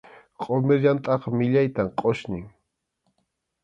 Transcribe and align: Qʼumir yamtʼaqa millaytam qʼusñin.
Qʼumir 0.43 0.79
yamtʼaqa 0.85 1.27
millaytam 1.37 1.87
qʼusñin. 1.99 2.45